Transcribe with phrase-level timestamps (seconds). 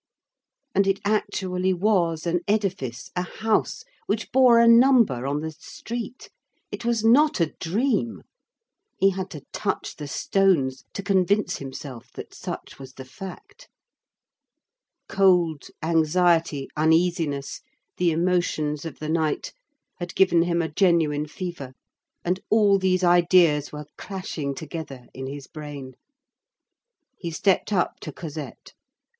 [0.73, 6.31] And it actually was an edifice, a house, which bore a number on the street!
[6.71, 8.23] It was not a dream!
[8.97, 13.69] He had to touch the stones to convince himself that such was the fact.
[15.07, 17.61] Cold, anxiety, uneasiness,
[17.97, 19.53] the emotions of the night,
[19.99, 21.73] had given him a genuine fever,
[22.25, 25.93] and all these ideas were clashing together in his brain.
[27.19, 28.73] He stepped up to Cosette.